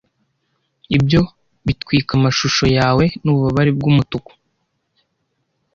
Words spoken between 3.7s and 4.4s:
bwumutuku.